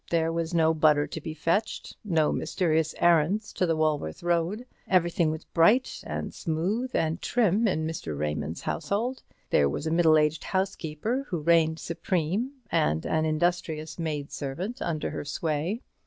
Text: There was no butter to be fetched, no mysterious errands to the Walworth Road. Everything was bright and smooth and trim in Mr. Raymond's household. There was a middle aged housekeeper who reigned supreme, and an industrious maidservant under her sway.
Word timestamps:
There 0.09 0.31
was 0.31 0.51
no 0.51 0.73
butter 0.73 1.05
to 1.05 1.21
be 1.21 1.35
fetched, 1.35 1.95
no 2.03 2.31
mysterious 2.31 2.95
errands 2.97 3.53
to 3.53 3.67
the 3.67 3.75
Walworth 3.75 4.23
Road. 4.23 4.65
Everything 4.87 5.29
was 5.29 5.43
bright 5.43 6.01
and 6.07 6.33
smooth 6.33 6.89
and 6.95 7.21
trim 7.21 7.67
in 7.67 7.85
Mr. 7.85 8.17
Raymond's 8.17 8.63
household. 8.63 9.21
There 9.51 9.69
was 9.69 9.85
a 9.85 9.91
middle 9.91 10.17
aged 10.17 10.45
housekeeper 10.45 11.27
who 11.29 11.41
reigned 11.41 11.77
supreme, 11.77 12.51
and 12.71 13.05
an 13.05 13.25
industrious 13.25 13.99
maidservant 13.99 14.81
under 14.81 15.11
her 15.11 15.23
sway. 15.23 15.83